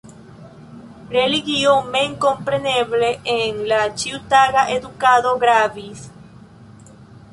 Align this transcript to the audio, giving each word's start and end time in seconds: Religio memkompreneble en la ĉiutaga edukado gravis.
Religio 1.15 1.73
memkompreneble 1.95 3.11
en 3.35 3.61
la 3.73 3.83
ĉiutaga 4.05 4.65
edukado 4.79 5.35
gravis. 5.45 6.11